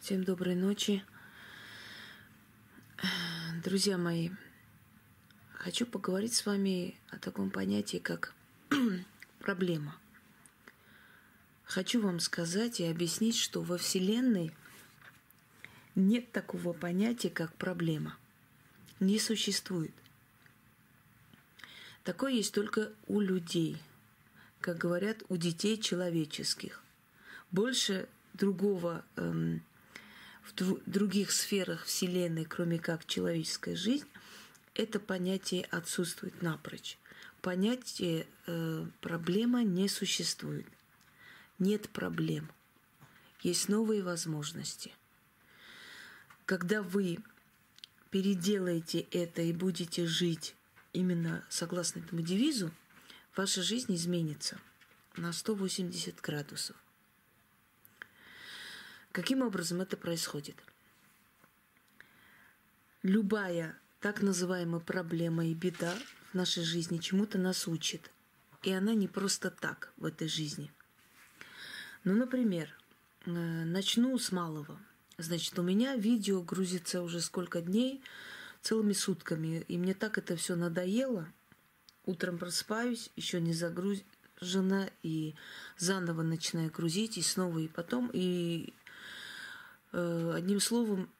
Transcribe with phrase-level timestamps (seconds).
[0.00, 1.04] Всем доброй ночи.
[3.62, 4.30] Друзья мои,
[5.52, 8.32] хочу поговорить с вами о таком понятии, как
[9.40, 9.98] проблема.
[11.64, 14.54] Хочу вам сказать и объяснить, что во Вселенной
[15.94, 18.16] нет такого понятия, как проблема.
[19.00, 19.92] Не существует.
[22.04, 23.76] Такое есть только у людей,
[24.62, 26.82] как говорят, у детей человеческих.
[27.50, 29.62] Больше другого эм,
[30.58, 34.06] в других сферах Вселенной, кроме как человеческая жизнь,
[34.74, 36.98] это понятие отсутствует напрочь.
[37.42, 40.66] Понятие э, проблема не существует.
[41.58, 42.50] Нет проблем.
[43.42, 44.92] Есть новые возможности.
[46.46, 47.18] Когда вы
[48.10, 50.54] переделаете это и будете жить
[50.92, 52.70] именно согласно этому девизу,
[53.36, 54.58] ваша жизнь изменится
[55.16, 56.76] на 180 градусов.
[59.12, 60.56] Каким образом это происходит?
[63.02, 65.94] Любая так называемая проблема и беда
[66.30, 68.10] в нашей жизни чему-то нас учит.
[68.62, 70.70] И она не просто так в этой жизни.
[72.04, 72.68] Ну, например,
[73.26, 74.78] э, начну с малого.
[75.18, 78.02] Значит, у меня видео грузится уже сколько дней,
[78.62, 79.64] целыми сутками.
[79.66, 81.26] И мне так это все надоело.
[82.06, 85.34] Утром просыпаюсь, еще не загружена, и
[85.78, 88.10] заново начинаю грузить, и снова, и потом.
[88.12, 88.72] И
[89.92, 91.10] одним словом,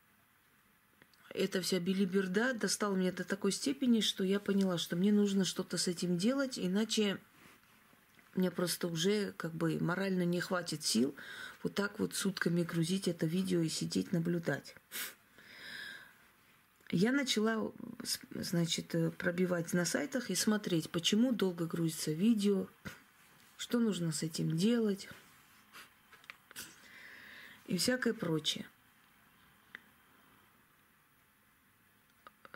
[1.33, 5.79] эта вся билиберда достала меня до такой степени, что я поняла, что мне нужно что-то
[5.79, 7.19] с этим делать, иначе
[8.35, 11.15] мне просто уже как бы морально не хватит сил
[11.63, 14.75] вот так вот сутками грузить это видео и сидеть наблюдать.
[16.91, 17.73] Я начала,
[18.35, 22.67] значит, пробивать на сайтах и смотреть, почему долго грузится видео,
[23.57, 25.09] что нужно с этим делать
[27.71, 28.67] и всякое прочее.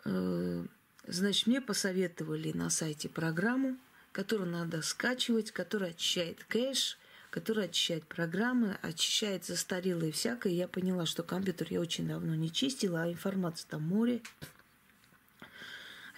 [0.03, 0.65] Э,
[1.07, 3.77] значит, мне посоветовали на сайте программу,
[4.11, 6.97] которую надо скачивать, которая очищает кэш,
[7.31, 10.51] которая очищает программы, очищает застарелые всякое.
[10.51, 14.21] Я поняла, что компьютер я очень давно не чистила, а информация там море.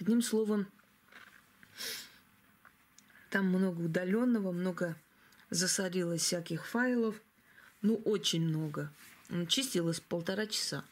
[0.01, 0.67] Одним словом,
[3.29, 4.95] там много удаленного, много
[5.51, 7.21] засорилось всяких файлов–
[7.81, 8.91] ну, очень много.
[9.47, 10.83] Чистилась полтора часа.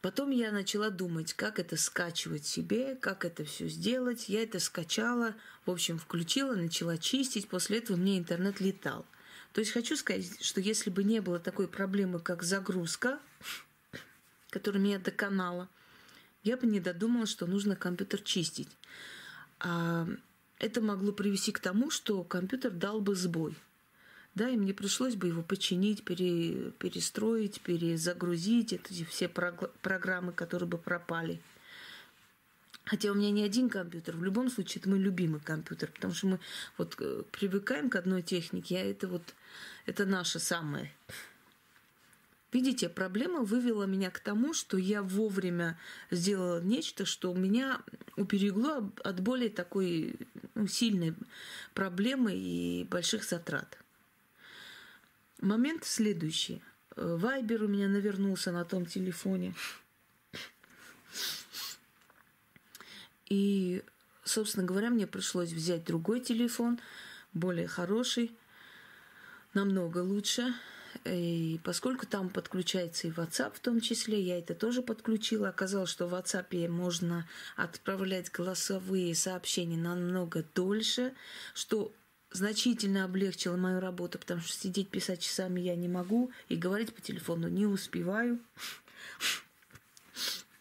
[0.00, 4.28] Потом я начала думать, как это скачивать себе, как это все сделать.
[4.28, 5.34] Я это скачала,
[5.64, 7.48] в общем, включила, начала чистить.
[7.48, 9.06] После этого мне интернет летал.
[9.52, 13.20] То есть хочу сказать, что если бы не было такой проблемы, как загрузка,
[14.50, 15.68] которая меня доконала,
[16.42, 18.70] я бы не додумала, что нужно компьютер чистить.
[19.60, 20.08] А
[20.58, 23.56] это могло привести к тому, что компьютер дал бы сбой
[24.34, 30.78] да, и мне пришлось бы его починить, пере, перестроить, перезагрузить, эти все программы, которые бы
[30.78, 31.40] пропали.
[32.84, 36.26] Хотя у меня не один компьютер, в любом случае это мой любимый компьютер, потому что
[36.26, 36.40] мы
[36.78, 39.22] вот э, привыкаем к одной технике, а это вот
[39.86, 40.92] это наше самое.
[42.52, 45.78] Видите, проблема вывела меня к тому, что я вовремя
[46.10, 47.80] сделала нечто, что меня
[48.16, 50.16] уберегло от более такой
[50.54, 51.14] ну, сильной
[51.72, 53.78] проблемы и больших затрат.
[55.42, 56.62] Момент следующий.
[56.94, 59.56] Вайбер у меня навернулся на том телефоне.
[63.28, 63.82] И,
[64.22, 66.78] собственно говоря, мне пришлось взять другой телефон,
[67.32, 68.30] более хороший,
[69.52, 70.54] намного лучше.
[71.04, 75.48] И поскольку там подключается и WhatsApp в том числе, я это тоже подключила.
[75.48, 77.26] Оказалось, что в WhatsApp можно
[77.56, 81.14] отправлять голосовые сообщения намного дольше,
[81.52, 81.92] что
[82.32, 87.00] значительно облегчила мою работу, потому что сидеть писать часами я не могу и говорить по
[87.00, 88.40] телефону не успеваю.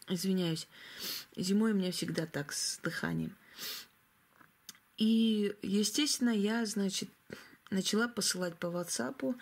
[0.07, 0.67] Извиняюсь.
[1.35, 3.35] Зимой у меня всегда так с дыханием.
[4.97, 7.09] И, естественно, я, значит,
[7.69, 9.35] начала посылать по WhatsApp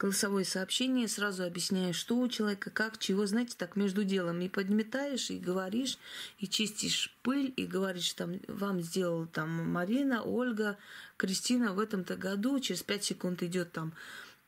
[0.00, 5.30] голосовое сообщение, сразу объясняя, что у человека, как, чего, знаете, так между делом и подметаешь,
[5.30, 5.98] и говоришь,
[6.38, 10.78] и чистишь пыль, и говоришь, там, вам сделала там Марина, Ольга,
[11.18, 13.92] Кристина в этом-то году, через пять секунд идет там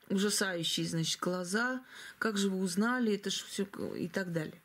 [0.08, 1.82] ужасающие, значит, глаза,
[2.18, 4.60] как же вы узнали, это же все и так далее.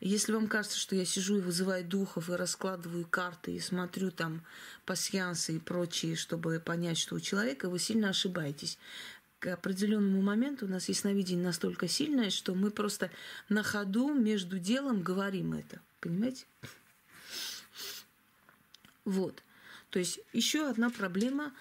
[0.00, 4.42] Если вам кажется, что я сижу и вызываю духов, и раскладываю карты, и смотрю там
[4.86, 8.78] пасьянсы и прочие, чтобы понять, что у человека, вы сильно ошибаетесь
[9.40, 13.10] к определенному моменту у нас ясновидение настолько сильное, что мы просто
[13.48, 15.80] на ходу между делом говорим это.
[16.00, 16.44] Понимаете?
[19.06, 19.42] Вот.
[19.88, 21.52] То есть еще одна проблема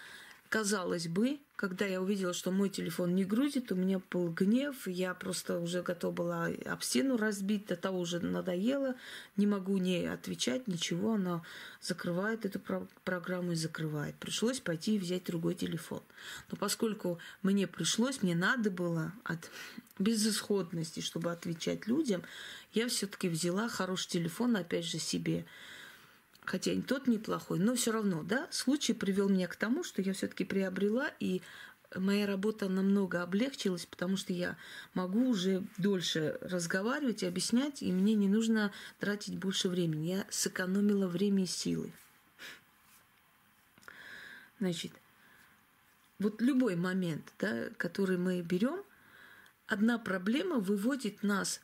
[0.50, 5.14] казалось бы, когда я увидела, что мой телефон не грузит, у меня был гнев, я
[5.14, 8.96] просто уже готова была об стену разбить, до того уже надоело,
[9.36, 11.44] не могу не отвечать, ничего, она
[11.82, 14.16] закрывает эту про- программу и закрывает.
[14.16, 16.02] Пришлось пойти и взять другой телефон.
[16.50, 19.52] Но поскольку мне пришлось, мне надо было от
[20.00, 22.24] безысходности, чтобы отвечать людям,
[22.74, 25.46] я все-таки взяла хороший телефон, опять же, себе
[26.50, 30.14] хотя и тот неплохой, но все равно, да, случай привел меня к тому, что я
[30.14, 31.44] все-таки приобрела, и
[31.96, 34.58] моя работа намного облегчилась, потому что я
[34.96, 40.08] могу уже дольше разговаривать и объяснять, и мне не нужно тратить больше времени.
[40.08, 41.94] Я сэкономила время и силы.
[44.60, 44.92] Значит,
[46.18, 48.84] вот любой момент, да, который мы берем,
[49.68, 51.62] одна проблема выводит нас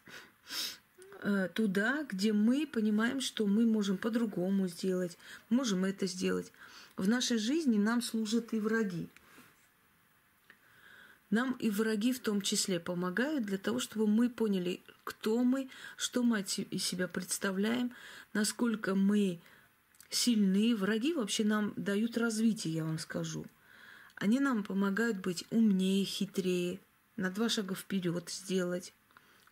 [1.53, 5.17] туда, где мы понимаем, что мы можем по-другому сделать,
[5.49, 6.51] можем это сделать.
[6.97, 9.09] В нашей жизни нам служат и враги.
[11.31, 16.23] Нам и враги в том числе помогают для того, чтобы мы поняли, кто мы, что
[16.23, 17.91] мы из себя представляем,
[18.33, 19.41] насколько мы
[20.09, 20.75] сильны.
[20.75, 23.45] Враги вообще нам дают развитие, я вам скажу.
[24.15, 26.79] Они нам помогают быть умнее, хитрее,
[27.17, 28.93] на два шага вперед сделать,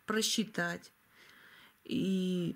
[0.06, 0.93] просчитать,
[1.84, 2.56] и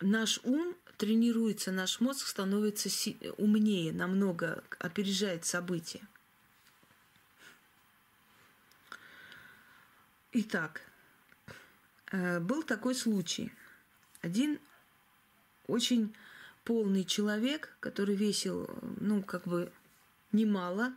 [0.00, 2.88] наш ум тренируется, наш мозг становится
[3.36, 6.06] умнее, намного опережает события.
[10.32, 10.82] Итак,
[12.10, 13.52] э, был такой случай.
[14.20, 14.58] Один
[15.66, 16.14] очень
[16.64, 18.68] полный человек, который весил,
[19.00, 19.72] ну, как бы
[20.32, 20.92] немало,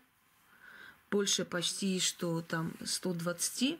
[1.11, 3.79] больше почти, что там 120,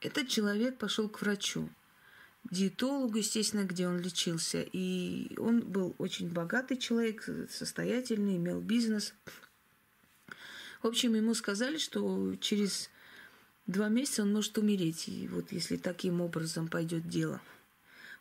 [0.00, 1.68] этот человек пошел к врачу,
[2.50, 4.64] диетологу, естественно, где он лечился.
[4.72, 9.14] И он был очень богатый человек, состоятельный, имел бизнес.
[10.82, 12.90] В общем, ему сказали, что через
[13.66, 17.40] два месяца он может умереть, и вот если таким образом пойдет дело.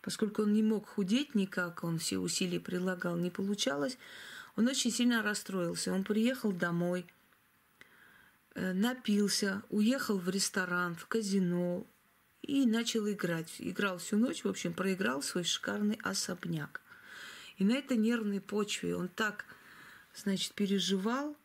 [0.02, 3.98] Поскольку он не мог худеть никак, он все усилия прилагал, не получалось,
[4.56, 5.94] он очень сильно расстроился.
[5.94, 7.06] Он приехал домой–
[8.58, 11.86] напился, уехал в ресторан, в казино
[12.42, 13.56] и начал играть.
[13.60, 16.82] Играл всю ночь, в общем, проиграл свой шикарный особняк.
[17.58, 19.46] И на этой нервной почве он так,
[20.16, 21.36] значит, переживал,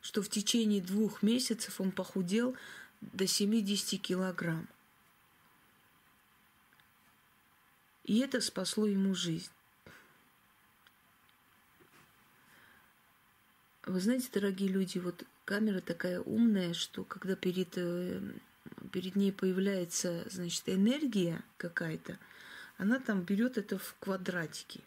[0.00, 2.56] что в течение двух месяцев он похудел
[3.00, 4.68] до 70 килограмм.
[8.04, 9.50] И это спасло ему жизнь.
[13.84, 18.20] Вы знаете, дорогие люди, вот камера такая умная, что когда перед, э,
[18.92, 22.18] перед ней появляется, значит, энергия какая-то,
[22.76, 24.82] она там берет это в квадратики.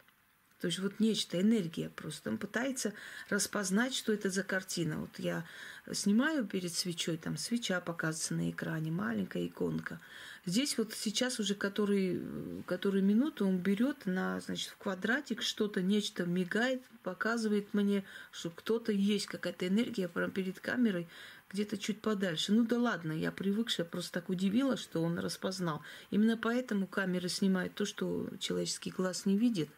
[0.60, 2.30] То есть вот нечто, энергия просто.
[2.30, 2.92] Он пытается
[3.28, 5.00] распознать, что это за картина.
[5.00, 5.44] Вот я
[5.92, 10.00] снимаю перед свечой, там свеча показывается на экране, маленькая иконка.
[10.44, 12.20] Здесь вот сейчас уже который,
[12.66, 18.90] который минуту он берет на, значит, в квадратик что-то, нечто мигает, показывает мне, что кто-то
[18.90, 21.06] есть, какая-то энергия прямо перед камерой,
[21.52, 22.52] где-то чуть подальше.
[22.52, 25.82] Ну да ладно, я привыкшая, просто так удивила, что он распознал.
[26.10, 29.68] Именно поэтому камера снимает то, что человеческий глаз не видит.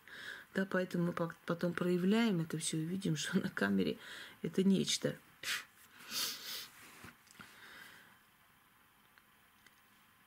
[0.55, 3.99] Да, поэтому мы потом проявляем это все и видим, что на камере
[4.41, 5.17] это нечто.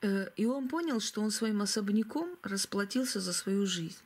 [0.02, 3.98] И он понял, что он своим особняком расплатился за свою жизнь.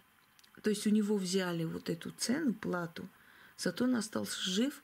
[0.63, 3.09] То есть у него взяли вот эту цену, плату,
[3.57, 4.83] зато он остался жив.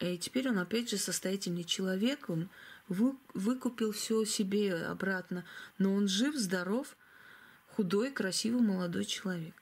[0.00, 2.48] И теперь он опять же состоятельный человек, он
[2.88, 5.44] выкупил все себе обратно,
[5.78, 6.96] но он жив, здоров,
[7.68, 9.54] худой, красивый молодой человек.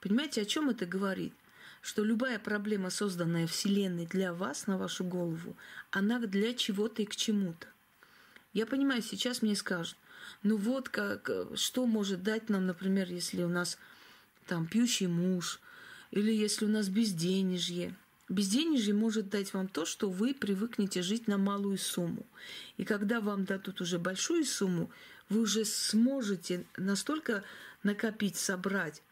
[0.00, 1.34] Понимаете, о чем это говорит?
[1.80, 5.56] Что любая проблема, созданная Вселенной для вас, на вашу голову,
[5.90, 7.66] она для чего-то и к чему-то.
[8.54, 9.96] Я понимаю, сейчас мне скажут,
[10.42, 13.78] ну вот как, что может дать нам, например, если у нас
[14.46, 15.60] там пьющий муж,
[16.12, 17.94] или если у нас безденежье.
[18.28, 22.24] Безденежье может дать вам то, что вы привыкнете жить на малую сумму.
[22.76, 24.88] И когда вам дадут уже большую сумму,
[25.28, 27.42] вы уже сможете настолько
[27.82, 29.02] накопить, собрать,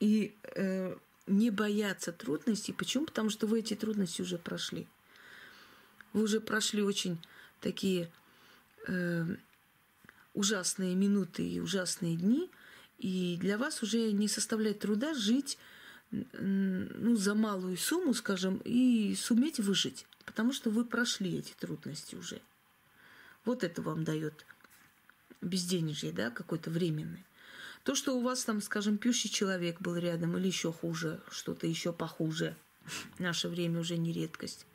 [0.00, 2.72] и э, не бояться трудностей.
[2.72, 3.06] Почему?
[3.06, 4.86] Потому что вы эти трудности уже прошли.
[6.12, 7.18] Вы уже прошли очень
[7.66, 8.08] такие
[8.86, 9.26] э,
[10.34, 12.48] ужасные минуты и ужасные дни,
[12.98, 15.58] и для вас уже не составляет труда жить
[16.12, 22.40] ну, за малую сумму, скажем, и суметь выжить, потому что вы прошли эти трудности уже.
[23.44, 24.46] Вот это вам дает
[25.40, 27.24] безденежье, да, какой-то временный.
[27.82, 31.92] То, что у вас там, скажем, пьющий человек был рядом или еще хуже, что-то еще
[31.92, 32.56] похуже,
[33.18, 34.66] наше время уже не редкость.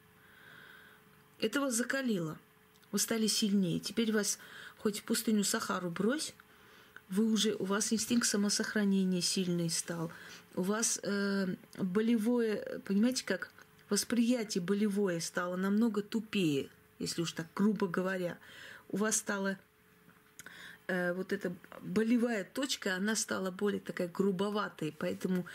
[1.39, 2.37] Это вас закалило.
[2.91, 3.79] Вы стали сильнее.
[3.79, 4.37] Теперь вас
[4.77, 6.33] хоть в пустыню Сахару брось,
[7.09, 10.11] вы уже, у вас инстинкт самосохранения сильный стал.
[10.55, 13.51] У вас э, болевое, понимаете, как
[13.89, 16.69] восприятие болевое стало намного тупее,
[16.99, 18.37] если уж так грубо говоря.
[18.87, 19.57] У вас стало
[20.91, 25.45] э, вот эта болевая точка, она стала более такая грубоватой, поэтому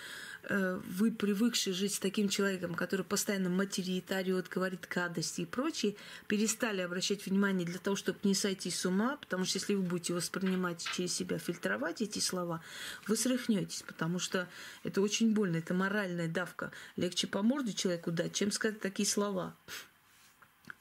[0.45, 5.95] э, вы привыкшие жить с таким человеком, который постоянно материт, орет, говорит гадости и прочее,
[6.27, 10.15] перестали обращать внимание для того, чтобы не сойти с ума, потому что если вы будете
[10.15, 12.63] воспринимать через себя, фильтровать эти слова,
[13.07, 14.49] вы срыхнетесь, потому что
[14.85, 16.73] это очень больно, это моральная давка.
[16.97, 19.55] Легче по морде человеку дать, чем сказать такие слова.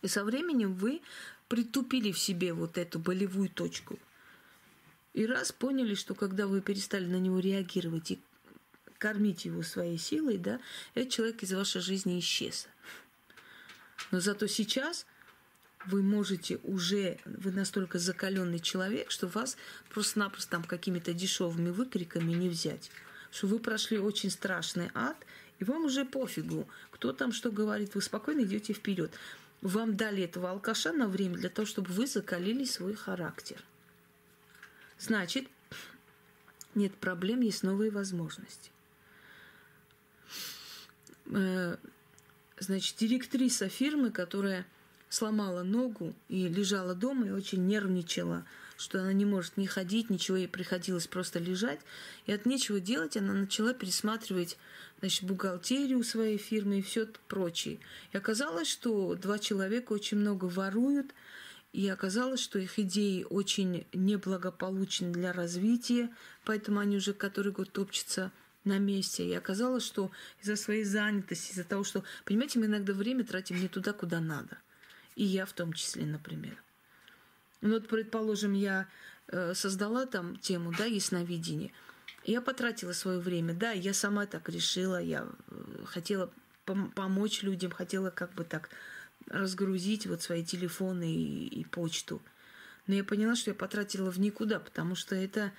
[0.01, 1.01] И со временем вы
[1.49, 3.99] притупили в себе вот эту болевую точку.
[5.15, 8.19] И раз поняли, что когда вы перестали на него реагировать и
[8.97, 10.59] кормить его своей силой, да,
[10.93, 12.67] этот человек из вашей жизни исчез.
[14.11, 15.05] Но зато сейчас
[15.85, 19.55] вы можете уже, вы настолько закаленный человек, что вас
[19.89, 22.91] просто-напросто там какими-то дешевыми выкриками не взять.
[23.31, 25.15] Что вы прошли очень страшный ад,
[25.59, 29.13] и вам уже пофигу, кто там что говорит, вы спокойно идете вперед.
[29.61, 33.63] Вам дали этого алкаша на время для того, чтобы вы закалили свой характер.
[34.97, 35.47] Значит,
[36.73, 38.71] нет проблем, есть новые возможности.
[41.27, 41.77] Э,
[42.59, 44.65] значит, директриса фирмы, которая
[45.09, 48.45] сломала ногу и лежала дома и очень нервничала,
[48.77, 51.79] что она не может ни ходить, ничего ей приходилось просто лежать.
[52.25, 54.57] И от нечего делать она начала пересматривать
[54.99, 57.79] значит, бухгалтерию своей фирмы и все прочее.
[58.11, 61.13] И оказалось, что два человека очень много воруют,
[61.75, 66.09] и оказалось, что их идеи очень неблагополучны для развития,
[66.45, 68.31] поэтому они уже который год топчутся
[68.63, 69.27] на месте.
[69.27, 70.09] И оказалось, что
[70.41, 74.57] из-за своей занятости, из-за того, что, понимаете, мы иногда время тратим не туда, куда надо.
[75.17, 76.55] И я в том числе, например.
[77.59, 78.87] Ну вот, предположим, я
[79.27, 81.73] э, создала там тему, да, ясновидение.
[82.23, 86.31] Я потратила свое время, да, я сама так решила, я э, хотела
[86.65, 88.69] пом- помочь людям, хотела как бы так
[89.27, 92.21] разгрузить вот свои телефоны и, и почту.
[92.87, 95.51] Но я поняла, что я потратила в никуда, потому что это...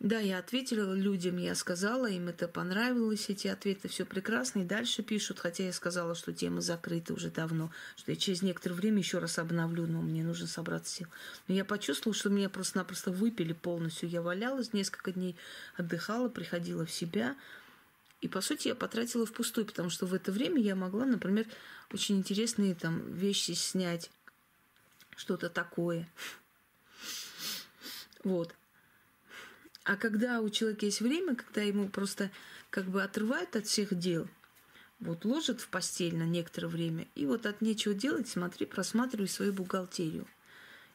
[0.00, 5.02] Да, я ответила людям, я сказала, им это понравилось, эти ответы, все прекрасно, и дальше
[5.02, 9.18] пишут, хотя я сказала, что тема закрыта уже давно, что я через некоторое время еще
[9.18, 11.06] раз обновлю, но мне нужно собраться сил.
[11.48, 14.10] Но я почувствовала, что меня просто-напросто выпили полностью.
[14.10, 15.36] Я валялась несколько дней,
[15.78, 17.34] отдыхала, приходила в себя,
[18.20, 21.46] и, по сути, я потратила впустую, потому что в это время я могла, например,
[21.92, 24.10] очень интересные там вещи снять,
[25.16, 26.08] что-то такое.
[28.24, 28.54] Вот.
[29.84, 32.30] А когда у человека есть время, когда ему просто
[32.70, 34.28] как бы отрывают от всех дел,
[34.98, 39.52] вот ложат в постель на некоторое время, и вот от нечего делать, смотри, просматривай свою
[39.52, 40.26] бухгалтерию.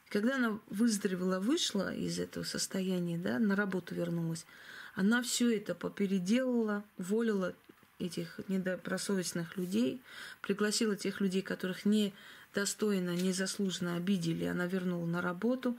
[0.06, 4.44] И когда она выздоровела, вышла из этого состояния, да, на работу вернулась,
[4.94, 7.54] она все это попеределала, уволила
[7.98, 10.00] этих недобросовестных людей,
[10.40, 12.12] пригласила тех людей, которых не
[12.54, 15.76] достойно, незаслуженно обидели, она вернула на работу,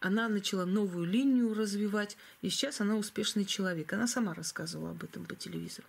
[0.00, 3.92] она начала новую линию развивать, и сейчас она успешный человек.
[3.92, 5.88] Она сама рассказывала об этом по телевизору.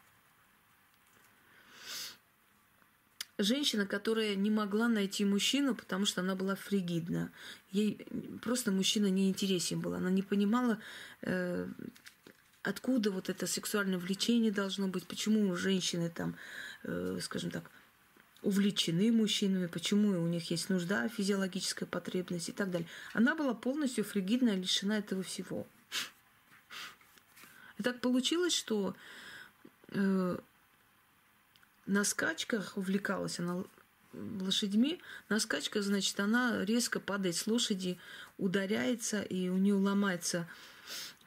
[3.38, 7.30] Женщина, которая не могла найти мужчину, потому что она была фригидна.
[7.72, 8.08] Ей
[8.42, 9.94] просто мужчина не интересен был.
[9.94, 10.80] Она не понимала
[11.22, 11.68] э,
[12.68, 16.36] откуда вот это сексуальное влечение должно быть, почему женщины там,
[16.84, 17.70] э, скажем так,
[18.42, 22.88] увлечены мужчинами, почему у них есть нужда, физиологическая потребность и так далее.
[23.14, 25.66] Она была полностью фригидна, лишена этого всего.
[27.78, 28.96] И так получилось, что
[29.90, 30.38] э,
[31.86, 33.64] на скачках увлекалась она
[34.14, 35.00] лошадьми.
[35.30, 37.98] На скачках, значит, она резко падает с лошади,
[38.38, 40.48] ударяется, и у нее ломается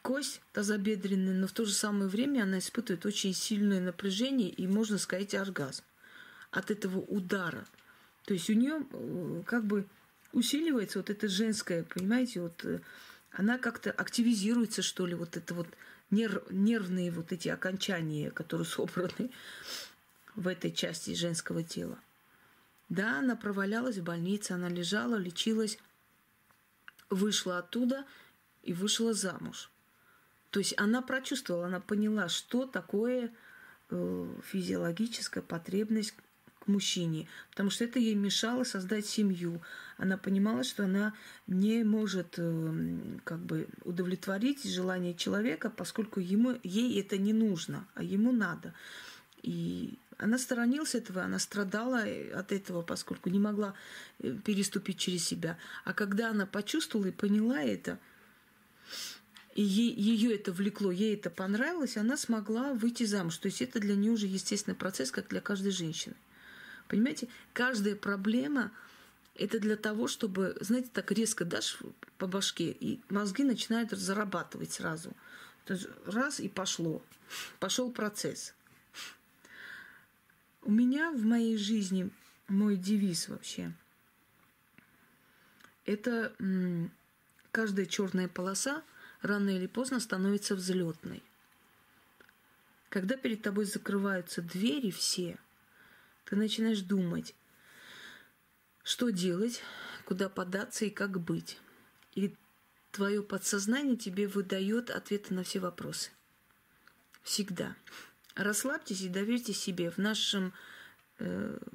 [0.02, 4.98] кость тазобедренная, но в то же самое время она испытывает очень сильное напряжение и, можно
[4.98, 5.84] сказать, оргазм
[6.50, 7.66] от этого удара.
[8.24, 9.86] То есть у нее э, как бы
[10.32, 12.80] усиливается вот это женское, понимаете, вот э,
[13.32, 15.68] она как-то активизируется, что ли, вот это вот
[16.10, 19.30] нерв, нервные вот эти окончания, которые собраны
[20.34, 21.98] в этой части женского тела.
[22.88, 25.78] Да, она провалялась в больнице, она лежала, лечилась,
[27.08, 28.04] вышла оттуда
[28.62, 29.70] и вышла замуж.
[30.50, 33.30] То есть она прочувствовала, она поняла, что такое
[33.90, 36.14] э, физиологическая потребность
[36.58, 39.62] к мужчине, потому что это ей мешало создать семью.
[39.96, 41.14] Она понимала, что она
[41.46, 48.02] не может э, как бы удовлетворить желание человека, поскольку ему, ей это не нужно, а
[48.02, 48.74] ему надо.
[49.42, 52.04] И она сторонилась этого, она страдала
[52.34, 53.74] от этого, поскольку не могла
[54.18, 55.56] э, переступить через себя.
[55.84, 57.98] А когда она почувствовала и поняла это,
[59.60, 63.36] и ей, ее это влекло, ей это понравилось, она смогла выйти замуж.
[63.36, 66.14] То есть это для нее уже естественный процесс, как для каждой женщины.
[66.88, 68.72] Понимаете, каждая проблема
[69.34, 71.76] это для того, чтобы, знаете, так резко дашь
[72.16, 75.14] по башке, и мозги начинают зарабатывать сразу.
[75.66, 77.02] То есть раз и пошло.
[77.58, 78.54] Пошел процесс.
[80.62, 82.08] У меня в моей жизни
[82.48, 83.74] мой девиз вообще
[85.84, 86.32] это
[87.52, 88.82] каждая черная полоса
[89.22, 91.22] рано или поздно становится взлетной.
[92.88, 95.38] Когда перед тобой закрываются двери все,
[96.24, 97.34] ты начинаешь думать,
[98.82, 99.62] что делать,
[100.04, 101.58] куда податься и как быть.
[102.14, 102.34] И
[102.90, 106.10] твое подсознание тебе выдает ответы на все вопросы.
[107.22, 107.76] Всегда.
[108.34, 109.90] Расслабьтесь и доверьте себе.
[109.90, 110.52] В нашем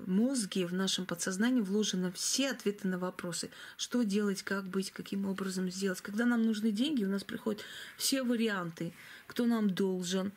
[0.06, 3.50] мозге, в нашем подсознании вложены все ответы на вопросы.
[3.78, 6.02] Что делать, как быть, каким образом сделать.
[6.02, 7.62] Когда нам нужны деньги, у нас приходят
[7.98, 8.94] все варианты.
[9.28, 10.32] Кто нам должен,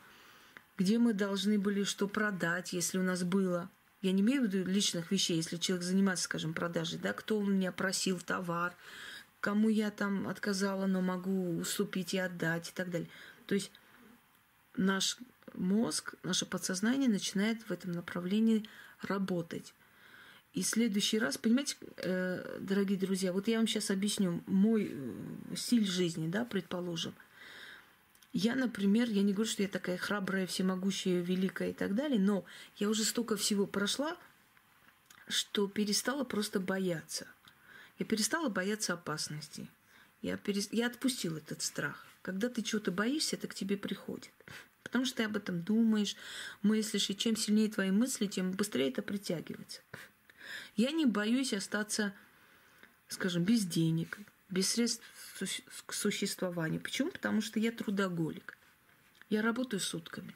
[0.77, 3.69] где мы должны были что продать, если у нас было.
[4.01, 7.45] Я не имею в виду личных вещей, если человек занимается, скажем, продажей, да, кто у
[7.45, 8.73] меня просил товар,
[9.41, 13.09] кому я там отказала, но могу уступить и отдать и так далее.
[13.45, 13.71] То есть
[14.77, 15.17] наш
[15.53, 18.67] мозг, наше подсознание начинает в этом направлении
[19.01, 19.73] работать.
[20.53, 25.85] И следующий раз, понимаете, э, дорогие друзья, вот я вам сейчас объясню мой э, стиль
[25.85, 27.13] жизни, да, предположим.
[28.33, 32.45] Я, например, я не говорю, что я такая храбрая, всемогущая, великая и так далее, но
[32.77, 34.17] я уже столько всего прошла,
[35.27, 37.27] что перестала просто бояться.
[37.99, 39.67] Я перестала бояться опасности.
[40.21, 40.73] Я, перест...
[40.73, 42.05] я отпустила этот страх.
[42.21, 44.31] Когда ты чего-то боишься, это к тебе приходит.
[44.89, 46.15] Потому что ты об этом думаешь,
[46.63, 49.81] мыслишь, и чем сильнее твои мысли, тем быстрее это притягивается.
[50.75, 52.13] Я не боюсь остаться,
[53.07, 54.17] скажем, без денег,
[54.49, 55.03] без средств
[55.85, 56.81] к существованию.
[56.81, 57.11] Почему?
[57.11, 58.57] Потому что я трудоголик.
[59.29, 60.35] Я работаю сутками.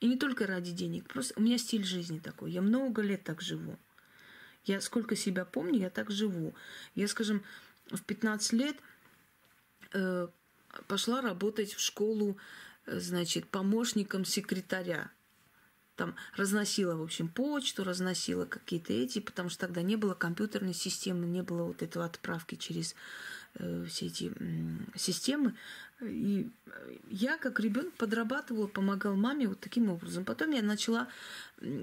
[0.00, 2.52] И не только ради денег, просто у меня стиль жизни такой.
[2.52, 3.78] Я много лет так живу.
[4.64, 6.54] Я сколько себя помню, я так живу.
[6.94, 7.42] Я, скажем,
[7.90, 8.76] в 15 лет
[9.92, 10.28] э,
[10.86, 12.36] пошла работать в школу
[12.90, 15.10] значит, помощником секретаря.
[15.96, 21.26] Там разносила, в общем, почту, разносила какие-то эти, потому что тогда не было компьютерной системы,
[21.26, 22.94] не было вот этого отправки через
[23.54, 25.54] э, все эти э, системы.
[26.00, 26.48] И
[27.10, 30.24] я, как ребенок, подрабатывала, помогал маме вот таким образом.
[30.24, 31.08] Потом я начала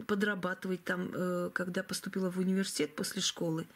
[0.08, 3.68] подрабатывать там, э, когда поступила в университет после школы.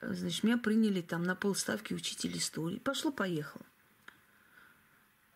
[0.00, 2.78] Э, значит, меня приняли там на полставки учитель истории.
[2.78, 3.66] Пошло-поехало.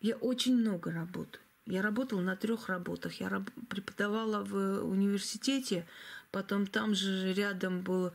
[0.01, 1.43] Я очень много работаю.
[1.65, 3.19] Я работала на трех работах.
[3.19, 5.85] Я раб- преподавала в университете,
[6.31, 8.11] потом там же рядом был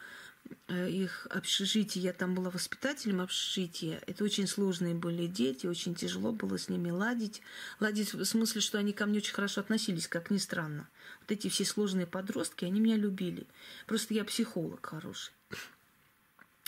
[0.68, 4.02] э, их общежитие, я там была воспитателем общежития.
[4.06, 7.42] Это очень сложные были дети, очень тяжело было с ними ладить.
[7.80, 10.88] Ладить в смысле, что они ко мне очень хорошо относились, как ни странно.
[11.20, 13.46] Вот эти все сложные подростки, они меня любили.
[13.86, 15.32] Просто я психолог хороший.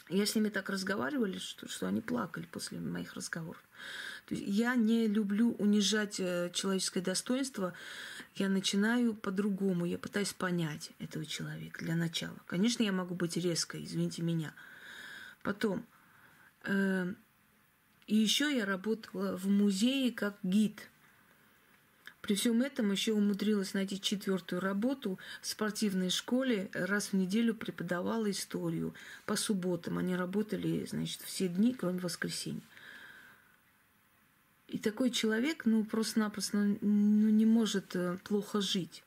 [0.09, 3.62] Я с ними так разговаривали, что, что они плакали после моих разговоров.
[4.27, 7.73] То есть я не люблю унижать э, человеческое достоинство.
[8.35, 9.85] Я начинаю по-другому.
[9.85, 12.37] Я пытаюсь понять этого человека для начала.
[12.47, 14.55] Конечно, я могу быть резкой, извините меня.
[15.42, 15.85] Потом.
[16.64, 17.12] Э,
[18.07, 20.88] и еще я работала в музее как гид.
[22.26, 26.68] При всем этом еще умудрилась найти четвертую работу в спортивной школе.
[26.72, 28.94] Раз в неделю преподавала историю
[29.26, 29.96] по субботам.
[29.98, 32.62] Они работали, значит, все дни, кроме воскресенья.
[34.66, 39.04] И такой человек, ну, просто-напросто ну, не может э, плохо жить.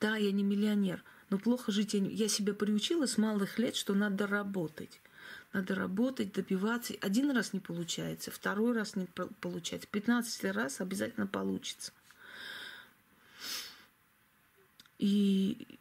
[0.00, 3.92] Да, я не миллионер, но плохо жить я, я себя приучила с малых лет, что
[3.92, 5.02] надо работать.
[5.52, 6.94] Надо работать, добиваться.
[7.02, 9.04] Один раз не получается, второй раз не
[9.42, 11.92] получается, пятнадцатый раз обязательно получится.
[14.98, 15.78] И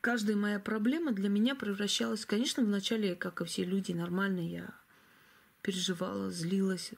[0.00, 4.74] каждая моя проблема для меня превращалась, конечно, вначале, как и все люди, нормально я
[5.62, 6.92] переживала, злилась,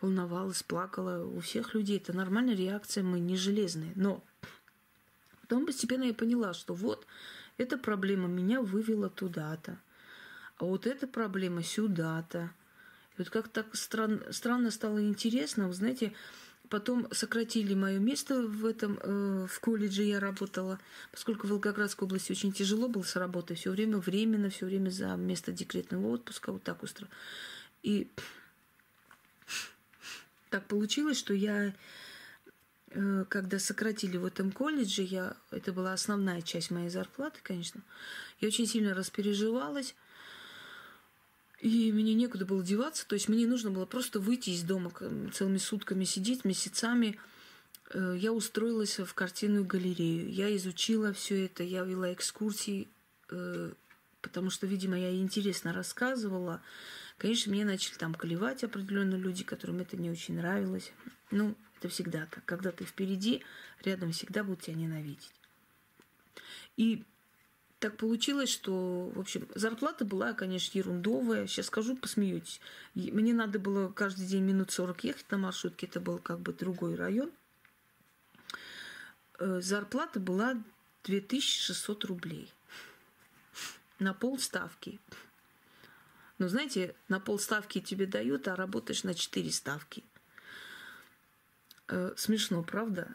[0.00, 1.24] волновалась, плакала.
[1.24, 3.92] У всех людей это нормальная реакция, мы не железные.
[3.94, 4.24] Но
[5.40, 7.06] потом постепенно я поняла, что вот
[7.56, 9.78] эта проблема меня вывела туда-то,
[10.58, 12.50] а вот эта проблема сюда-то.
[13.16, 16.12] И вот как так стран, странно стало интересно, вы знаете,
[16.74, 20.80] потом сократили мое место в этом, э, в колледже я работала,
[21.12, 25.14] поскольку в Волгоградской области очень тяжело было с работой, все время временно, все время за
[25.14, 27.06] место декретного отпуска, вот так устро.
[27.84, 28.08] И
[30.50, 31.72] так получилось, что я,
[32.90, 37.82] э, когда сократили в этом колледже, я, это была основная часть моей зарплаты, конечно,
[38.40, 39.94] я очень сильно распереживалась,
[41.64, 44.92] и мне некуда было деваться, то есть мне нужно было просто выйти из дома,
[45.32, 47.18] целыми сутками сидеть, месяцами.
[47.88, 52.86] Э, я устроилась в картинную галерею, я изучила все это, я вела экскурсии,
[53.30, 53.72] э,
[54.20, 56.60] потому что, видимо, я интересно рассказывала.
[57.16, 60.92] Конечно, мне начали там колевать определенные люди, которым это не очень нравилось.
[61.30, 62.44] Ну, это всегда так.
[62.44, 63.42] Когда ты впереди,
[63.82, 65.32] рядом всегда будут тебя ненавидеть.
[66.76, 67.04] И
[67.84, 71.46] так получилось, что, в общем, зарплата была, конечно, ерундовая.
[71.46, 72.58] Сейчас скажу, посмеетесь.
[72.94, 75.84] Мне надо было каждый день минут 40 ехать на маршрутке.
[75.84, 77.30] Это был как бы другой район.
[79.38, 80.56] Э, зарплата была
[81.02, 82.50] 2600 рублей.
[83.98, 84.98] На полставки.
[86.38, 90.04] Но знаете, на полставки тебе дают, а работаешь на 4 ставки.
[91.88, 93.14] Э, смешно, правда?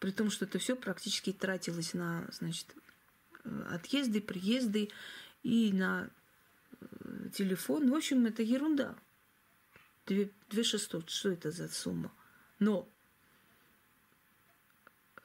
[0.00, 2.74] При том, что это все практически тратилось на, значит,
[3.70, 4.90] отъезды, приезды
[5.42, 6.08] и на
[6.80, 7.90] э, телефон.
[7.90, 8.94] В общем, это ерунда.
[10.06, 12.12] 2 шестьсот, что это за сумма?
[12.58, 12.88] Но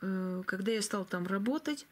[0.01, 1.87] э, когда я стал там работать,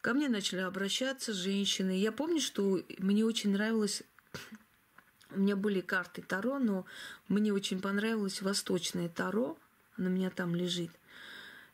[0.00, 1.96] ко мне начали обращаться женщины.
[1.98, 4.02] Я помню, что мне очень нравилось
[5.30, 6.84] у меня были карты Таро, но
[7.28, 9.56] мне очень понравилось восточное Таро.
[9.96, 10.90] Оно у меня там лежит.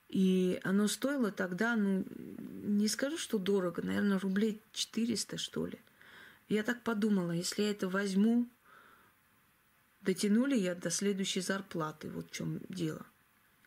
[0.08, 2.04] И оно стоило тогда, ну,
[2.62, 5.78] не скажу, что дорого, наверное, рублей 400, что ли.
[6.48, 8.48] Я так подумала, если я это возьму,
[10.02, 13.04] дотянули я до следующей зарплаты, вот в чем дело.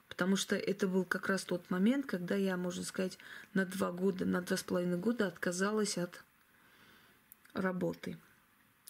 [0.08, 3.18] Потому что это был как раз тот момент, когда я, можно сказать,
[3.54, 6.24] на два года, на два с половиной года отказалась от
[7.54, 8.18] работы.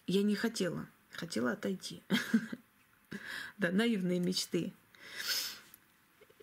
[0.07, 2.03] Я не хотела, хотела отойти.
[3.57, 4.71] Да, наивные мечты.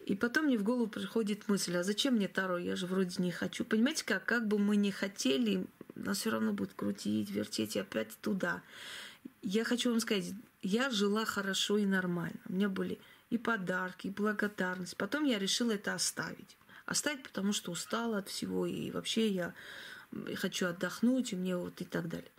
[0.06, 2.58] И потом мне в голову приходит мысль, а зачем мне Таро?
[2.58, 3.64] Я же вроде не хочу.
[3.64, 4.24] Понимаете как?
[4.24, 5.66] Как бы мы ни хотели,
[5.96, 8.62] нас все равно будет крутить, вертеть и опять туда.
[9.42, 12.38] Я хочу вам сказать, я жила хорошо и нормально.
[12.48, 14.96] У меня были и подарки, и благодарность.
[14.96, 16.56] Потом я решила это оставить.
[16.86, 19.54] Оставить, потому что устала от всего, и вообще я
[20.36, 22.30] хочу отдохнуть, и мне вот и так далее.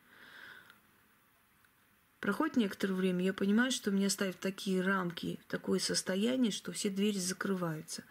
[2.20, 7.20] Проходит некоторое время, я понимаю, что меня ставят такие рамки, такое состояние, что все двери
[7.20, 8.04] закрываются.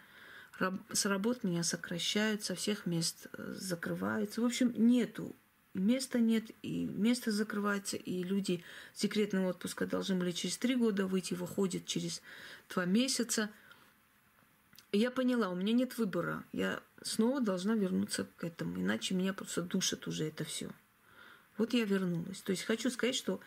[0.91, 4.41] С работ меня сокращают, со всех мест э, закрываются.
[4.41, 5.35] В общем, нету.
[5.75, 8.63] Места нет, и место закрывается, и люди
[8.95, 12.23] секретного отпуска должны были через три года выйти, выходят через
[12.73, 13.51] два месяца.
[14.91, 16.43] Я поняла, у меня нет выбора.
[16.53, 20.71] Я снова должна вернуться к этому, иначе меня просто душит уже это все.
[21.57, 22.41] Вот я вернулась.
[22.41, 23.39] То есть хочу сказать, что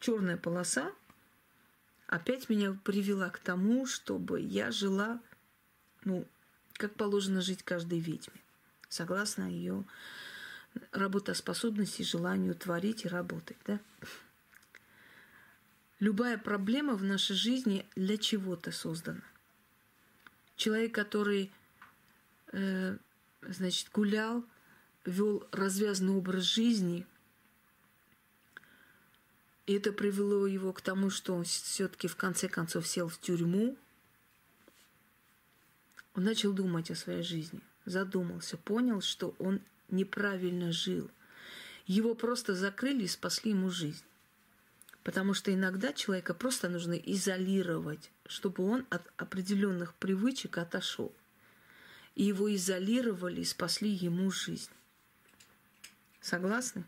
[0.00, 0.92] черная полоса
[2.06, 5.20] опять меня привела к тому, чтобы я жила,
[6.04, 6.26] ну,
[6.72, 8.40] как положено жить каждой ведьме,
[8.88, 9.84] согласно ее
[10.92, 13.78] работоспособности, желанию творить и работать, да?
[15.98, 19.20] Любая проблема в нашей жизни для чего-то создана.
[20.56, 21.52] Человек, который,
[22.52, 22.96] э,
[23.42, 24.42] значит, гулял,
[25.04, 27.06] вел развязный образ жизни–
[29.70, 33.76] и это привело его к тому, что он все-таки в конце концов сел в тюрьму.
[36.16, 41.08] Он начал думать о своей жизни, задумался, понял, что он неправильно жил.
[41.86, 44.02] Его просто закрыли и спасли ему жизнь.
[45.04, 51.14] Потому что иногда человека просто нужно изолировать, чтобы он от определенных привычек отошел.
[52.16, 54.72] И его изолировали и спасли ему жизнь.
[56.20, 56.82] Согласны?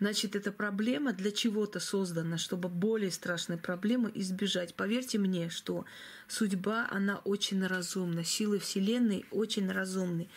[0.00, 4.74] Значит, эта проблема для чего-то создана, чтобы более страшной проблемы избежать.
[4.74, 5.84] Поверьте мне, что
[6.28, 10.28] судьба, она очень разумна, силы Вселенной очень разумны.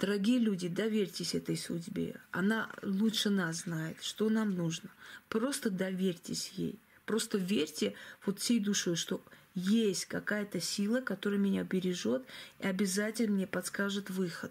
[0.00, 2.16] Дорогие люди, доверьтесь этой судьбе.
[2.32, 4.90] Она лучше нас знает, что нам нужно.
[5.28, 6.76] Просто доверьтесь ей.
[7.06, 7.94] Просто верьте
[8.26, 9.22] вот всей душой, что
[9.54, 12.24] есть какая-то сила, которая меня бережет
[12.58, 14.50] и обязательно мне подскажет выход.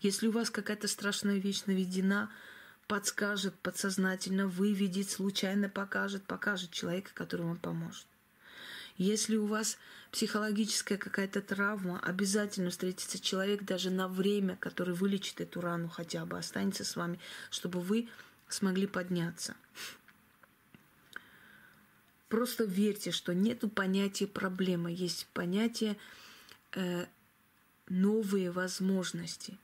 [0.00, 2.30] Если у вас какая-то страшная вещь наведена,
[2.88, 8.06] подскажет подсознательно, выведет, случайно покажет, покажет человека, который вам поможет.
[8.96, 9.78] Если у вас
[10.10, 16.36] психологическая какая-то травма, обязательно встретится человек даже на время, который вылечит эту рану хотя бы,
[16.38, 17.20] останется с вами,
[17.50, 18.08] чтобы вы
[18.48, 19.54] смогли подняться.
[22.28, 25.96] Просто верьте, что нет понятия проблемы, есть понятие
[26.72, 27.06] э,
[27.88, 29.58] новые возможности.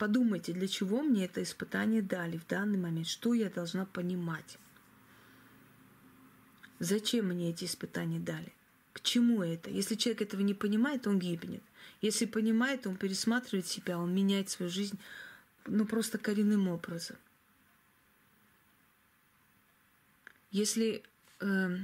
[0.00, 4.58] Подумайте, для чего мне это испытание дали в данный момент, что я должна понимать.
[6.78, 8.50] Зачем мне эти испытания дали?
[8.94, 9.68] К чему это?
[9.68, 11.62] Если человек этого не понимает, он гибнет.
[12.00, 14.98] Если понимает, он пересматривает себя, он меняет свою жизнь,
[15.66, 17.18] ну просто коренным образом.
[20.50, 21.02] Если
[21.40, 21.76] э,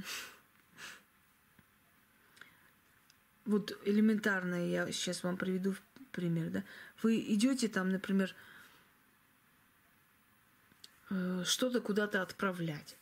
[3.45, 5.75] вот элементарное, я сейчас вам приведу
[6.17, 6.63] пример, да,
[7.03, 8.33] вы идете там, например,
[11.11, 12.97] э, что-то куда-то отправлять.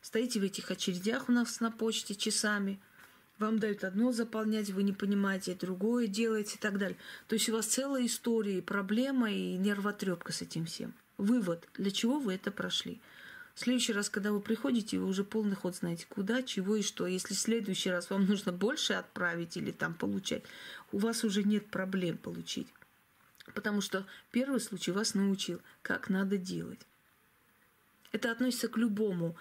[0.00, 2.80] Стоите в этих очередях у нас на почте часами,
[3.38, 6.96] вам дают одно заполнять, вы не понимаете, другое делаете и так далее.
[7.28, 10.94] То есть у вас целая история, проблема и нервотрепка с этим всем.
[11.18, 13.00] Вывод, для чего вы это прошли.
[13.54, 17.06] В следующий раз, когда вы приходите, вы уже полный ход знаете, куда, чего и что.
[17.06, 20.44] Если в следующий раз вам нужно больше отправить или там получать,
[20.92, 22.68] у вас уже нет проблем получить.
[23.54, 26.80] Потому что первый случай вас научил, как надо делать.
[28.12, 29.36] Это относится к любому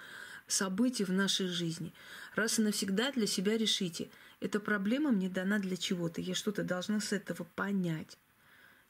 [0.48, 1.93] событию в нашей жизни.
[2.36, 7.00] Раз и навсегда для себя решите, эта проблема мне дана для чего-то, я что-то должна
[7.00, 8.17] с этого понять.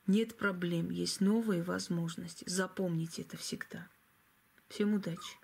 [0.08, 2.44] Нет проблем, есть новые возможности.
[2.48, 3.88] Запомните это всегда.
[4.70, 5.38] Всем удачи!